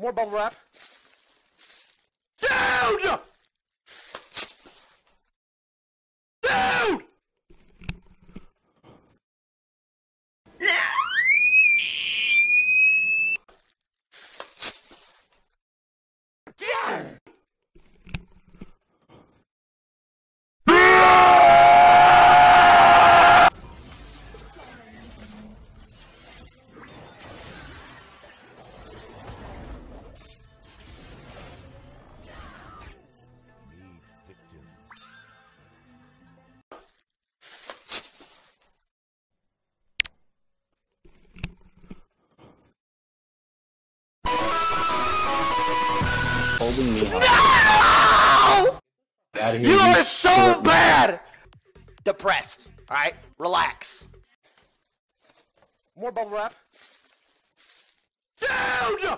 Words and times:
More 0.00 0.12
bubble 0.12 0.32
wrap. 0.32 0.54
Dude! 2.40 3.20
Holding 46.70 46.94
me 46.94 47.00
No! 47.02 48.78
out 49.42 49.54
of 49.54 49.60
here. 49.60 49.70
You 49.70 49.78
are 49.78 49.94
so 49.96 50.60
bad! 50.62 51.20
Depressed. 52.04 52.68
Alright? 52.90 53.14
Relax. 53.38 54.04
More 55.96 56.12
bubble 56.12 56.30
wrap. 56.30 56.54
Dude! 58.40 59.09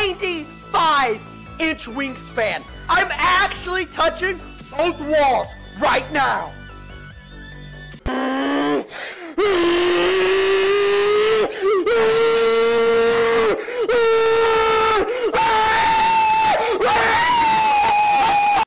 95 0.00 1.20
inch 1.58 1.84
wingspan. 1.84 2.64
I'm 2.88 3.08
actually 3.10 3.84
touching 3.84 4.40
both 4.70 4.98
walls 4.98 5.48
right 5.78 6.10
now. 6.10 6.50